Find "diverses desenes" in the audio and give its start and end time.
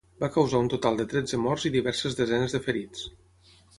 1.77-2.57